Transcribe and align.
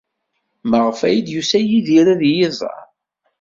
Maɣef 0.69 0.99
ay 1.07 1.17
d-yusa 1.25 1.59
Yidir 1.61 2.07
ad 2.13 2.21
iyi-iẓer? 2.23 2.81